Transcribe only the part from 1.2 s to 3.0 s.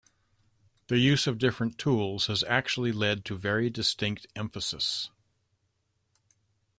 of different tools has actually